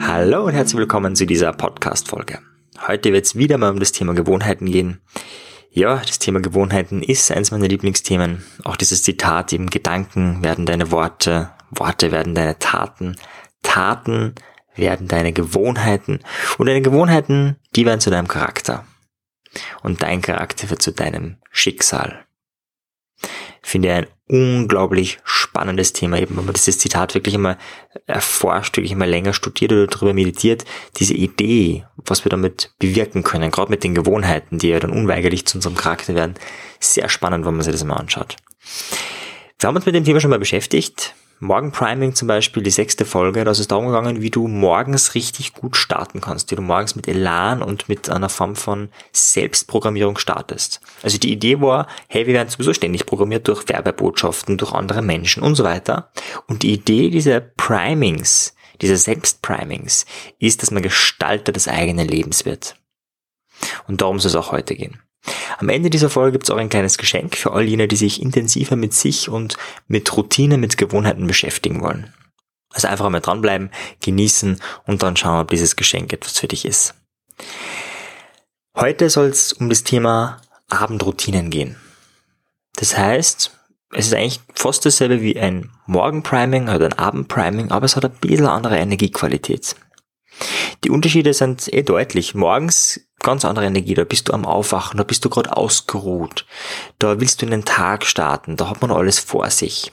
[0.00, 2.40] Hallo und herzlich willkommen zu dieser Podcast-Folge.
[2.88, 5.00] Heute wird es wieder mal um das Thema Gewohnheiten gehen.
[5.70, 8.42] Ja, das Thema Gewohnheiten ist eins meiner Lieblingsthemen.
[8.64, 13.14] Auch dieses Zitat, eben Gedanken werden deine Worte, Worte werden deine Taten,
[13.62, 14.34] Taten
[14.74, 16.18] werden deine Gewohnheiten
[16.58, 18.84] und deine Gewohnheiten, die werden zu deinem Charakter.
[19.84, 22.24] Und dein Charakter wird zu deinem Schicksal.
[23.62, 25.20] Finde ich ein unglaublich
[25.54, 27.56] spannendes Thema, eben wenn man dieses Zitat wirklich einmal
[28.06, 30.64] erforscht, wirklich einmal länger studiert oder darüber meditiert,
[30.96, 35.46] diese Idee, was wir damit bewirken können, gerade mit den Gewohnheiten, die ja dann unweigerlich
[35.46, 36.34] zu unserem Charakter werden,
[36.80, 38.36] sehr spannend, wenn man sich das mal anschaut.
[39.60, 41.14] Wir haben uns mit dem Thema schon mal beschäftigt.
[41.40, 45.14] Morgen Priming zum Beispiel, die sechste Folge, da ist es darum gegangen, wie du morgens
[45.14, 50.16] richtig gut starten kannst, wie du morgens mit Elan und mit einer Form von Selbstprogrammierung
[50.16, 50.80] startest.
[51.02, 55.42] Also die Idee war, hey, wir werden sowieso ständig programmiert durch Werbebotschaften, durch andere Menschen
[55.42, 56.12] und so weiter.
[56.46, 60.06] Und die Idee dieser Primings, dieser Selbstprimings,
[60.38, 62.76] ist, dass man Gestalter des eigenen Lebens wird.
[63.86, 65.03] Und darum soll es auch heute gehen.
[65.58, 68.20] Am Ende dieser Folge gibt es auch ein kleines Geschenk für all jene, die sich
[68.20, 69.56] intensiver mit sich und
[69.88, 72.12] mit Routine, mit Gewohnheiten beschäftigen wollen.
[72.72, 76.94] Also einfach mal dranbleiben, genießen und dann schauen, ob dieses Geschenk etwas für dich ist.
[78.76, 81.76] Heute soll es um das Thema Abendroutinen gehen.
[82.76, 83.52] Das heißt,
[83.92, 88.18] es ist eigentlich fast dasselbe wie ein Morgenpriming oder ein Abendpriming, aber es hat ein
[88.20, 89.76] bisschen andere Energiequalität.
[90.82, 92.34] Die Unterschiede sind eh deutlich.
[92.34, 96.46] Morgens ganz andere Energie, da bist du am Aufwachen, da bist du gerade ausgeruht,
[97.00, 99.90] da willst du in den Tag starten, da hat man alles vor sich.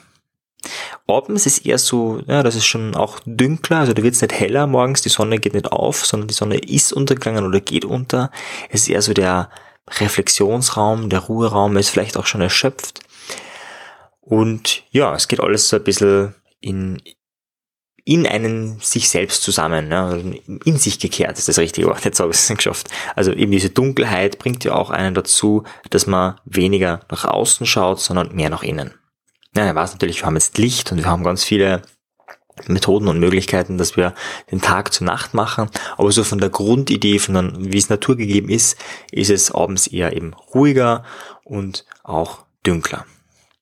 [1.08, 4.40] Abends ist eher so, ja, das ist schon auch dünkler, also da wird es nicht
[4.40, 8.30] heller morgens, die Sonne geht nicht auf, sondern die Sonne ist untergegangen oder geht unter.
[8.70, 9.50] Es ist eher so der
[10.00, 13.02] Reflexionsraum, der Ruheraum ist vielleicht auch schon erschöpft.
[14.22, 17.02] Und ja, es geht alles so ein bisschen in,
[18.04, 20.40] in einen sich selbst zusammen, ne?
[20.66, 22.90] in sich gekehrt ist das richtige Wort, jetzt habe ich es geschafft.
[23.16, 28.00] Also eben diese Dunkelheit bringt ja auch einen dazu, dass man weniger nach außen schaut,
[28.00, 28.94] sondern mehr nach innen.
[29.56, 31.82] Ja, ich weiß natürlich, wir haben jetzt Licht und wir haben ganz viele
[32.68, 34.14] Methoden und Möglichkeiten, dass wir
[34.52, 38.50] den Tag zur Nacht machen, aber so von der Grundidee, von dann, wie es naturgegeben
[38.50, 38.78] ist,
[39.12, 41.04] ist es abends eher eben ruhiger
[41.44, 43.06] und auch dünkler.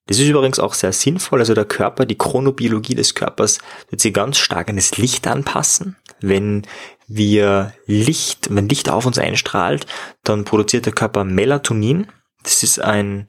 [0.09, 1.39] Das ist übrigens auch sehr sinnvoll.
[1.39, 3.59] Also der Körper, die Chronobiologie des Körpers
[3.91, 5.97] wird sich ganz stark an das Licht anpassen.
[6.19, 6.63] Wenn
[7.07, 9.85] wir Licht, wenn Licht auf uns einstrahlt,
[10.23, 12.07] dann produziert der Körper Melatonin.
[12.41, 13.27] Das ist ein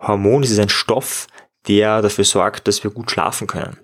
[0.00, 1.26] Hormon, das ist ein Stoff,
[1.68, 3.76] der dafür sorgt, dass wir gut schlafen können.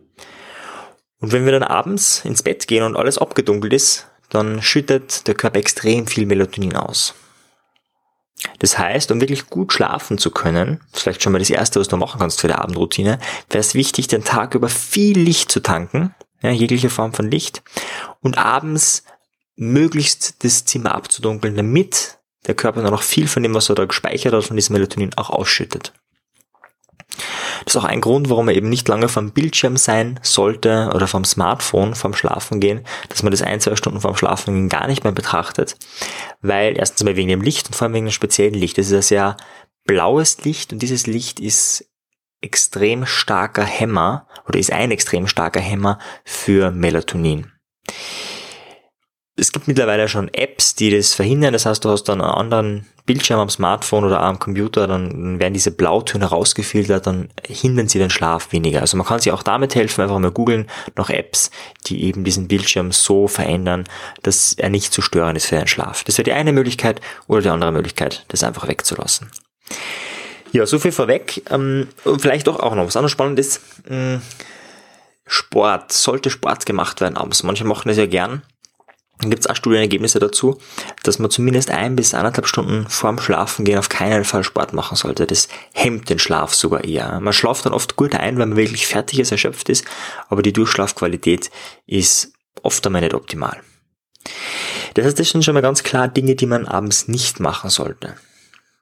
[1.20, 5.34] Und wenn wir dann abends ins Bett gehen und alles abgedunkelt ist, dann schüttet der
[5.34, 7.14] Körper extrem viel Melatonin aus.
[8.58, 11.96] Das heißt, um wirklich gut schlafen zu können, vielleicht schon mal das Erste, was du
[11.96, 13.18] machen kannst für die Abendroutine,
[13.50, 17.62] wäre es wichtig, den Tag über viel Licht zu tanken, ja, jegliche Form von Licht,
[18.20, 19.04] und abends
[19.56, 23.84] möglichst das Zimmer abzudunkeln, damit der Körper dann noch viel von dem, was er da
[23.84, 25.92] gespeichert hat, von diesem Melatonin auch ausschüttet.
[27.64, 31.06] Das ist auch ein Grund, warum man eben nicht lange vom Bildschirm sein sollte oder
[31.06, 34.86] vom Smartphone vom Schlafen gehen, dass man das ein, zwei Stunden vorm Schlafen gehen gar
[34.86, 35.76] nicht mehr betrachtet,
[36.40, 38.78] weil erstens mal wegen dem Licht und vor allem wegen dem speziellen Licht.
[38.78, 39.36] Das ist ein sehr
[39.84, 41.84] blaues Licht und dieses Licht ist
[42.40, 47.52] extrem starker Hämmer oder ist ein extrem starker Hämmer für Melatonin.
[49.38, 51.52] Es gibt mittlerweile schon Apps, die das verhindern.
[51.52, 55.54] Das heißt, du hast dann einen anderen Bildschirm am Smartphone oder am Computer, dann werden
[55.54, 58.80] diese Blautöne rausgefiltert, dann hindern sie den Schlaf weniger.
[58.80, 61.50] Also man kann sich auch damit helfen, einfach mal googeln nach Apps,
[61.86, 63.84] die eben diesen Bildschirm so verändern,
[64.22, 66.04] dass er nicht zu stören ist für den Schlaf.
[66.04, 69.30] Das wäre die eine Möglichkeit oder die andere Möglichkeit, das einfach wegzulassen.
[70.52, 71.42] Ja, so viel vorweg.
[71.50, 71.88] Ähm,
[72.18, 73.60] vielleicht doch auch noch was anderes Spannendes.
[73.86, 74.20] Hm,
[75.26, 75.92] Sport.
[75.92, 77.42] Sollte Sport gemacht werden abends?
[77.42, 78.42] Manche machen das ja gern.
[79.20, 80.58] Dann gibt es auch Studienergebnisse dazu,
[81.02, 85.26] dass man zumindest ein bis anderthalb Stunden vorm Schlafengehen auf keinen Fall Sport machen sollte.
[85.26, 87.18] Das hemmt den Schlaf sogar eher.
[87.20, 89.84] Man schlaft dann oft gut ein, wenn man wirklich fertig ist, erschöpft ist,
[90.28, 91.50] aber die Durchschlafqualität
[91.86, 92.32] ist
[92.62, 93.60] oft einmal nicht optimal.
[94.94, 98.14] Das heißt, das sind schon mal ganz klar Dinge, die man abends nicht machen sollte.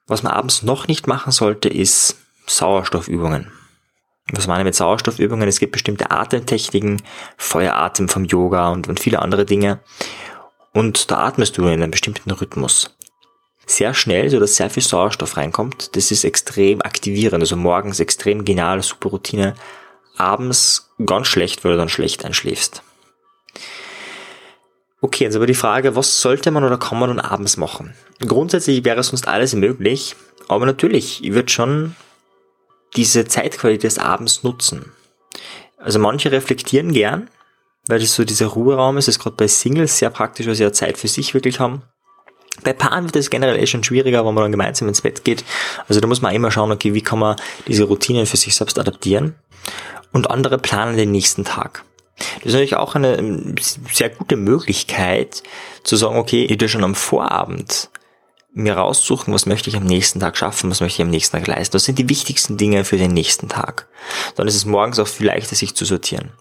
[0.05, 3.51] Was man abends noch nicht machen sollte, ist Sauerstoffübungen.
[4.33, 5.47] Was meine ich mit Sauerstoffübungen?
[5.47, 7.01] Es gibt bestimmte Atemtechniken,
[7.37, 9.79] Feueratem vom Yoga und, und viele andere Dinge.
[10.73, 12.95] Und da atmest du in einem bestimmten Rhythmus.
[13.65, 15.95] Sehr schnell, so dass sehr viel Sauerstoff reinkommt.
[15.95, 17.41] Das ist extrem aktivierend.
[17.41, 19.55] Also morgens extrem geniale, super Routine.
[20.17, 22.81] Abends ganz schlecht, weil du dann schlecht einschläfst.
[24.99, 27.93] Okay, jetzt aber die Frage, was sollte man oder kann man dann abends machen?
[28.19, 30.15] Grundsätzlich wäre sonst alles möglich,
[30.47, 31.95] aber natürlich, ich würde schon
[32.97, 34.91] diese Zeitqualität des Abends nutzen.
[35.77, 37.29] Also manche reflektieren gern,
[37.87, 40.63] weil das so dieser Ruheraum ist, das ist gerade bei Singles sehr praktisch, weil sie
[40.63, 41.83] ja Zeit für sich wirklich haben.
[42.63, 45.43] Bei Paaren wird es generell eh schon schwieriger, wenn man dann gemeinsam ins Bett geht.
[45.87, 47.35] Also da muss man immer schauen, okay, wie kann man
[47.67, 49.35] diese Routinen für sich selbst adaptieren.
[50.11, 51.83] Und andere planen den nächsten Tag.
[52.37, 53.55] Das ist natürlich auch eine ähm,
[53.93, 55.43] sehr gute Möglichkeit
[55.83, 57.89] zu sagen, okay, ich will schon am Vorabend
[58.57, 61.47] mir raussuchen, was möchte ich am nächsten Tag schaffen, was möchte ich am nächsten Tag
[61.47, 61.73] leisten.
[61.73, 63.87] Das sind die wichtigsten Dinge für den nächsten Tag.
[64.35, 66.31] Dann ist es morgens auch viel leichter, sich zu sortieren.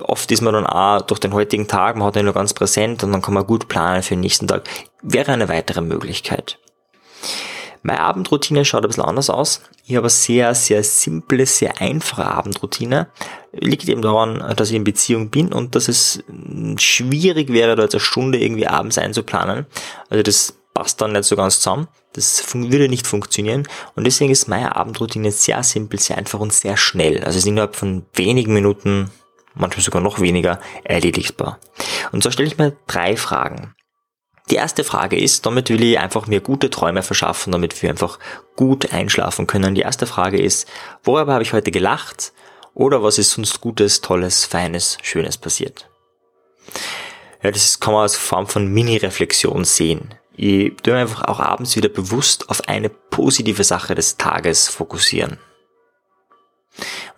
[0.00, 3.04] Oft ist man dann auch durch den heutigen Tag, man hat ihn nur ganz präsent
[3.04, 4.64] und dann kann man gut planen für den nächsten Tag.
[5.02, 6.58] Wäre eine weitere Möglichkeit.
[7.86, 9.60] Meine Abendroutine schaut ein bisschen anders aus.
[9.84, 13.08] Ich habe eine sehr, sehr simple, sehr einfache Abendroutine.
[13.52, 16.24] Liegt eben daran, dass ich in Beziehung bin und dass es
[16.78, 19.66] schwierig wäre, da jetzt eine Stunde irgendwie abends einzuplanen.
[20.08, 21.88] Also das passt dann nicht so ganz zusammen.
[22.12, 23.66] Das würde nicht funktionieren.
[23.94, 27.18] Und deswegen ist meine Abendroutine sehr simpel, sehr einfach und sehr schnell.
[27.18, 29.10] Also es ist innerhalb von wenigen Minuten,
[29.54, 31.58] manchmal sogar noch weniger, erledigbar.
[32.12, 33.74] Und so stelle ich mir drei Fragen.
[34.50, 38.18] Die erste Frage ist, damit will ich einfach mir gute Träume verschaffen, damit wir einfach
[38.56, 39.74] gut einschlafen können.
[39.74, 40.68] Die erste Frage ist,
[41.02, 42.32] worüber habe ich heute gelacht?
[42.74, 45.88] Oder was ist sonst Gutes, Tolles, Feines, Schönes passiert?
[47.42, 50.14] Ja, das kann man als Form von Mini-Reflexion sehen.
[50.36, 55.38] Ich tue einfach auch abends wieder bewusst auf eine positive Sache des Tages fokussieren.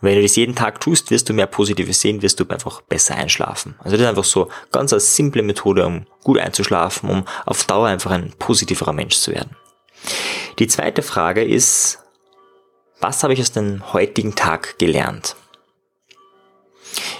[0.02, 3.14] Wenn du das jeden Tag tust, wirst du mehr Positives sehen, wirst du einfach besser
[3.14, 3.74] einschlafen.
[3.78, 7.88] Also das ist einfach so ganz eine simple Methode, um gut einzuschlafen, um auf Dauer
[7.88, 9.56] einfach ein positiverer Mensch zu werden.
[10.58, 12.00] Die zweite Frage ist,
[13.00, 15.36] was habe ich aus dem heutigen Tag gelernt?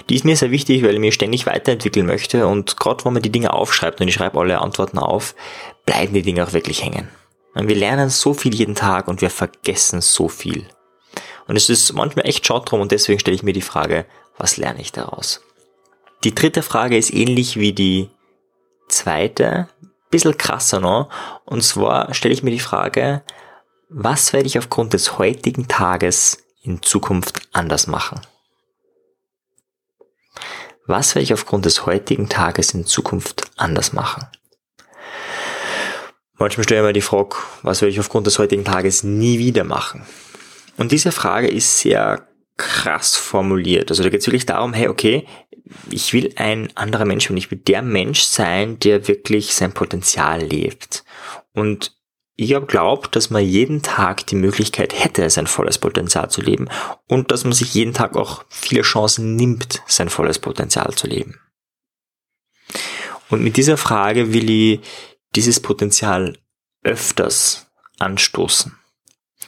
[0.09, 3.21] Die ist mir sehr wichtig, weil ich mich ständig weiterentwickeln möchte und gerade wenn man
[3.21, 5.35] die Dinge aufschreibt und ich schreibe alle Antworten auf,
[5.85, 7.09] bleiben die Dinge auch wirklich hängen.
[7.55, 10.67] Wir lernen so viel jeden Tag und wir vergessen so viel.
[11.47, 14.05] Und es ist manchmal echt schade drum und deswegen stelle ich mir die Frage,
[14.37, 15.41] was lerne ich daraus?
[16.23, 18.09] Die dritte Frage ist ähnlich wie die
[18.87, 19.67] zweite,
[20.09, 21.09] bisschen krasser noch.
[21.45, 23.23] Und zwar stelle ich mir die Frage,
[23.89, 28.21] was werde ich aufgrund des heutigen Tages in Zukunft anders machen?
[30.87, 34.25] Was werde ich aufgrund des heutigen Tages in Zukunft anders machen?
[36.39, 39.65] Manchmal stelle ich mir die Frage, was werde ich aufgrund des heutigen Tages nie wieder
[39.65, 40.05] machen?
[40.77, 43.89] Und diese Frage ist sehr krass formuliert.
[43.89, 45.27] Also da geht es wirklich darum, hey, okay,
[45.89, 50.41] ich will ein anderer Mensch und ich will der Mensch sein, der wirklich sein Potenzial
[50.41, 51.03] lebt.
[51.53, 51.96] Und
[52.39, 56.69] ich habe glaubt, dass man jeden Tag die Möglichkeit hätte, sein volles Potenzial zu leben
[57.07, 61.39] und dass man sich jeden Tag auch viele Chancen nimmt, sein volles Potenzial zu leben.
[63.29, 64.81] Und mit dieser Frage will ich
[65.35, 66.37] dieses Potenzial
[66.83, 68.77] öfters anstoßen,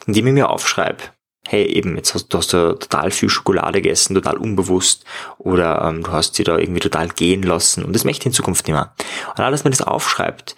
[0.07, 1.03] indem ich mir aufschreibe,
[1.47, 5.05] hey, eben, jetzt hast du hast du total viel Schokolade gegessen, total unbewusst,
[5.37, 8.33] oder ähm, du hast sie da irgendwie total gehen lassen und das möchte ich in
[8.33, 8.95] Zukunft nicht mehr.
[9.29, 10.55] Und alles, wenn man das aufschreibt,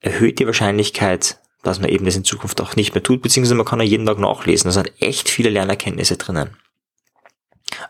[0.00, 3.66] erhöht die Wahrscheinlichkeit, dass man eben das in Zukunft auch nicht mehr tut, beziehungsweise man
[3.66, 4.68] kann ja jeden Tag nachlesen.
[4.68, 6.56] Da sind echt viele Lernerkenntnisse drinnen.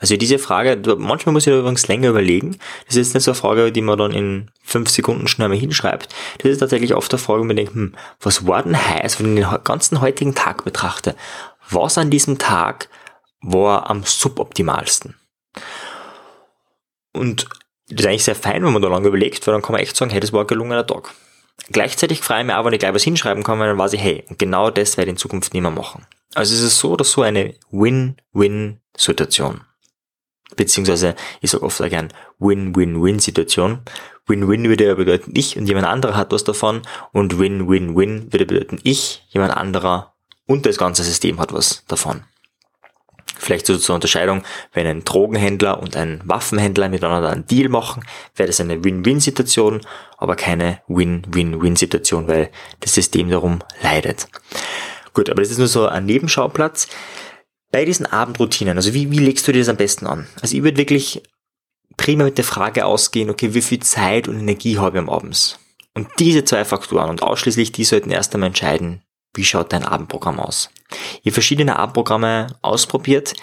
[0.00, 2.58] Also diese Frage, manchmal muss ich übrigens länger überlegen.
[2.86, 6.14] Das ist nicht so eine Frage, die man dann in fünf Sekunden schnell mal hinschreibt.
[6.38, 9.36] Das ist tatsächlich oft eine Frage, wo man denkt, hm, was war denn heiß, wenn
[9.36, 11.14] ich den ganzen heutigen Tag betrachte?
[11.70, 12.88] Was an diesem Tag
[13.40, 15.14] war am suboptimalsten?
[17.12, 17.48] Und
[17.88, 19.96] das ist eigentlich sehr fein, wenn man da lange überlegt, weil dann kann man echt
[19.96, 21.14] sagen, hey, das war ein gelungener Tag.
[21.70, 24.00] Gleichzeitig freue ich mich auch, wenn ich gleich was hinschreiben kann, weil dann weiß ich,
[24.00, 26.06] hey, genau das werde ich in Zukunft nicht mehr machen.
[26.34, 29.62] Also es ist so oder so eine Win-Win-Situation.
[30.54, 33.80] Beziehungsweise, ich sage oft auch gern Win-Win-Win-Situation.
[34.26, 36.82] Win-Win würde bedeuten, ich und jemand anderer hat was davon
[37.12, 40.14] und Win-Win-Win würde bedeuten, ich, jemand anderer
[40.46, 42.24] und das ganze System hat was davon.
[43.38, 48.46] Vielleicht so zur Unterscheidung, wenn ein Drogenhändler und ein Waffenhändler miteinander einen Deal machen, wäre
[48.46, 49.82] das eine Win-Win-Situation,
[50.16, 52.50] aber keine Win-Win-Win-Situation, weil
[52.80, 54.28] das System darum leidet.
[55.12, 56.88] Gut, aber das ist nur so ein Nebenschauplatz.
[57.70, 60.26] Bei diesen Abendroutinen, also wie, wie legst du dir das am besten an?
[60.40, 61.22] Also ich würde wirklich
[61.96, 65.58] prima mit der Frage ausgehen, okay, wie viel Zeit und Energie habe ich am Abends?
[65.94, 69.02] Und diese zwei Faktoren und ausschließlich die sollten erst einmal entscheiden,
[69.34, 70.70] wie schaut dein Abendprogramm aus.
[71.22, 73.34] Ich verschiedene Abendprogramme ausprobiert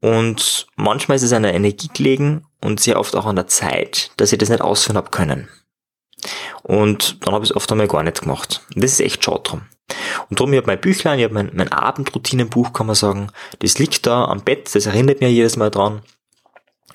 [0.00, 4.10] und manchmal ist es an der Energie gelegen und sehr oft auch an der Zeit,
[4.16, 5.48] dass ich das nicht ausführen habe können.
[6.62, 8.62] Und dann habe ich es oft einmal gar nicht gemacht.
[8.74, 9.62] Und das ist echt schade drum.
[10.30, 13.78] Und darum, ich habe mein Büchlein, ich habe mein, mein Abendroutinenbuch, kann man sagen, das
[13.78, 16.02] liegt da am Bett, das erinnert mir jedes Mal dran.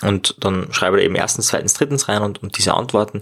[0.01, 3.19] Und dann schreibe ich eben erstens, zweitens, drittens rein und, und diese Antworten.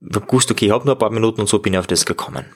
[0.00, 1.86] Ich habe gewusst, okay, ich habe nur ein paar Minuten und so bin ich auf
[1.86, 2.46] das gekommen.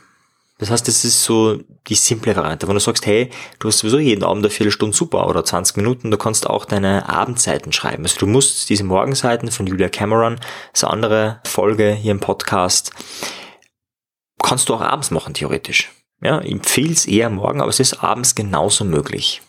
[0.64, 2.66] Das heißt, das ist so die simple Variante.
[2.66, 3.28] Wenn du sagst, hey,
[3.58, 7.06] du hast sowieso jeden Abend eine Viertelstunde super oder 20 Minuten, du kannst auch deine
[7.06, 8.04] Abendseiten schreiben.
[8.04, 12.20] Also du musst diese Morgenseiten von Julia Cameron, das ist eine andere Folge hier im
[12.20, 12.92] Podcast,
[14.42, 15.92] kannst du auch abends machen, theoretisch.
[16.22, 19.42] Ja, ich empfehle es eher morgen, aber es ist abends genauso möglich.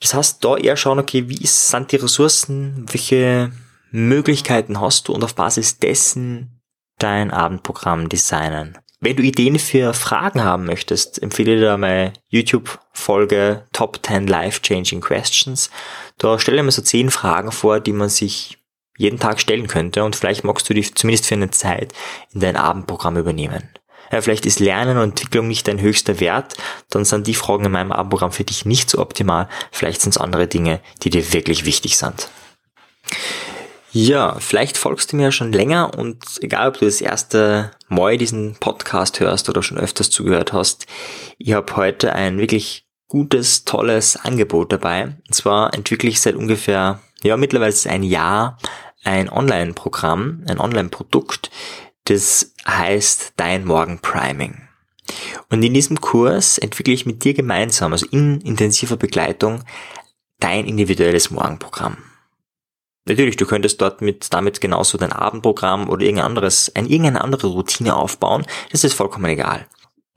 [0.00, 3.52] Das heißt, da eher schauen, okay, wie sind die Ressourcen, welche
[3.90, 6.53] Möglichkeiten hast du und auf Basis dessen
[7.04, 8.78] dein Abendprogramm designen.
[9.00, 15.70] Wenn du Ideen für Fragen haben möchtest, empfehle dir meine YouTube-Folge Top 10 Life-Changing Questions.
[16.16, 18.56] Da stelle ich mir so 10 Fragen vor, die man sich
[18.96, 21.92] jeden Tag stellen könnte und vielleicht magst du die zumindest für eine Zeit
[22.32, 23.68] in dein Abendprogramm übernehmen.
[24.10, 26.54] Ja, vielleicht ist Lernen und Entwicklung nicht dein höchster Wert,
[26.88, 29.48] dann sind die Fragen in meinem Abendprogramm für dich nicht so optimal.
[29.70, 32.30] Vielleicht sind es andere Dinge, die dir wirklich wichtig sind.
[33.96, 38.56] Ja, vielleicht folgst du mir schon länger und egal, ob du das erste Mal diesen
[38.56, 40.86] Podcast hörst oder schon öfters zugehört hast,
[41.38, 45.04] ich habe heute ein wirklich gutes, tolles Angebot dabei.
[45.04, 48.58] Und zwar entwickle ich seit ungefähr, ja, mittlerweile ein Jahr
[49.04, 51.52] ein Online-Programm, ein Online-Produkt,
[52.06, 54.62] das heißt Dein Morgen Priming.
[55.50, 59.62] Und in diesem Kurs entwickle ich mit dir gemeinsam, also in intensiver Begleitung,
[60.40, 61.98] dein individuelles Morgenprogramm.
[63.06, 67.48] Natürlich, du könntest dort mit, damit genauso dein Abendprogramm oder irgendein anderes, ein, irgendeine andere
[67.48, 68.46] Routine aufbauen.
[68.72, 69.66] Das ist vollkommen egal.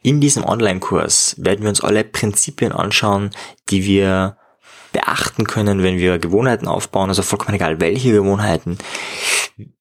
[0.01, 3.31] In diesem Online-Kurs werden wir uns alle Prinzipien anschauen,
[3.69, 4.37] die wir
[4.93, 8.77] beachten können, wenn wir Gewohnheiten aufbauen, also vollkommen egal welche Gewohnheiten.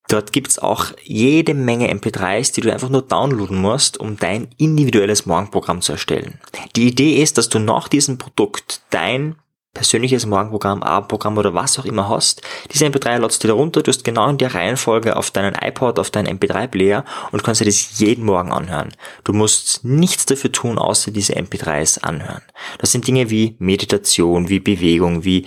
[0.08, 5.26] Dort gibt's auch jede Menge MP3s, die du einfach nur downloaden musst, um dein individuelles
[5.26, 6.38] Morgenprogramm zu erstellen.
[6.76, 9.36] Die Idee ist, dass du nach diesem Produkt dein
[9.76, 12.40] persönliches Morgenprogramm, Abendprogramm oder was auch immer hast,
[12.72, 15.98] diese MP3 ladst du dir runter, du hast genau in der Reihenfolge auf deinen iPod,
[15.98, 18.94] auf deinen MP3-Player und kannst dir das jeden Morgen anhören.
[19.24, 22.40] Du musst nichts dafür tun, außer diese MP3s anhören.
[22.78, 25.44] Das sind Dinge wie Meditation, wie Bewegung, wie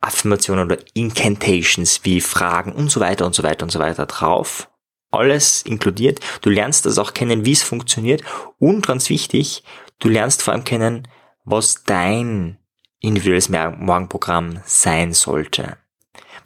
[0.00, 4.68] Affirmationen oder Incantations, wie Fragen und so weiter und so weiter und so weiter drauf.
[5.12, 6.18] Alles inkludiert.
[6.40, 8.22] Du lernst das auch kennen, wie es funktioniert
[8.58, 9.62] und ganz wichtig,
[10.00, 11.06] du lernst vor allem kennen,
[11.44, 12.59] was dein
[13.00, 15.76] individuelles Morgenprogramm sein sollte.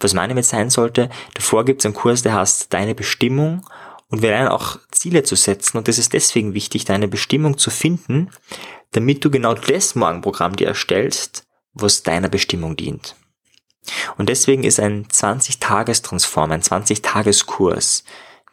[0.00, 1.10] Was meine ich mit sein sollte?
[1.34, 3.66] Davor gibt es einen Kurs, der heißt Deine Bestimmung
[4.08, 7.70] und wir lernen auch Ziele zu setzen und das ist deswegen wichtig, deine Bestimmung zu
[7.70, 8.30] finden,
[8.92, 13.16] damit du genau das Morgenprogramm dir erstellst, was deiner Bestimmung dient.
[14.16, 18.04] Und deswegen ist ein 20-Tages-Transform, ein 20-Tages-Kurs,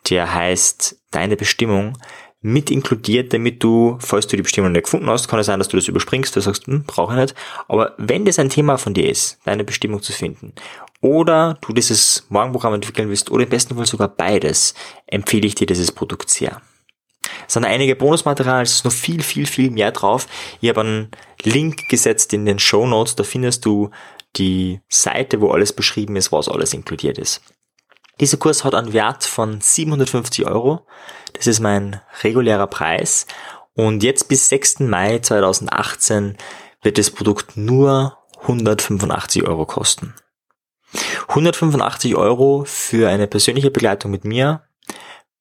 [0.09, 1.97] der heißt Deine Bestimmung,
[2.41, 5.67] mit inkludiert, damit du, falls du die Bestimmung nicht gefunden hast, kann es sein, dass
[5.67, 7.35] du das überspringst, du sagst, hm, brauche ich nicht.
[7.67, 10.53] Aber wenn das ein Thema von dir ist, deine Bestimmung zu finden,
[11.01, 14.73] oder du dieses Morgenprogramm entwickeln willst, oder im besten Fall sogar beides,
[15.05, 16.61] empfehle ich dir dieses Produkt sehr.
[17.47, 20.27] Es sind einige Bonusmaterialien, es ist noch viel, viel, viel mehr drauf.
[20.61, 21.11] Ich habe einen
[21.43, 23.91] Link gesetzt in den Show Notes, da findest du
[24.35, 27.41] die Seite, wo alles beschrieben ist, was alles inkludiert ist.
[28.21, 30.85] Dieser Kurs hat einen Wert von 750 Euro.
[31.33, 33.25] Das ist mein regulärer Preis.
[33.73, 34.81] Und jetzt bis 6.
[34.81, 36.37] Mai 2018
[36.83, 40.13] wird das Produkt nur 185 Euro kosten.
[41.29, 44.61] 185 Euro für eine persönliche Begleitung mit mir,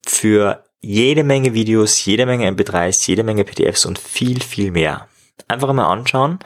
[0.07, 5.09] für jede Menge Videos, jede Menge MP3s, jede Menge PDFs und viel, viel mehr.
[5.49, 6.39] Einfach mal anschauen.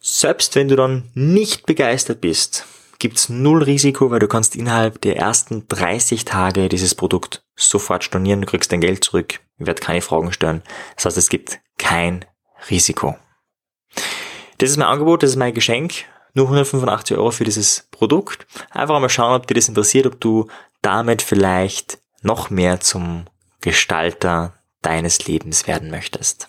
[0.00, 2.66] Selbst wenn du dann nicht begeistert bist,
[2.98, 8.40] gibt's null Risiko, weil du kannst innerhalb der ersten 30 Tage dieses Produkt sofort stornieren,
[8.40, 10.62] du kriegst dein Geld zurück, ich werde keine Fragen stellen.
[10.96, 12.24] Das heißt, es gibt kein
[12.70, 13.16] Risiko.
[14.58, 16.04] Das ist mein Angebot, das ist mein Geschenk.
[16.36, 18.46] Nur 185 Euro für dieses Produkt.
[18.70, 20.48] Einfach mal schauen, ob dir das interessiert, ob du
[20.82, 23.26] damit vielleicht noch mehr zum
[23.60, 26.48] Gestalter deines Lebens werden möchtest.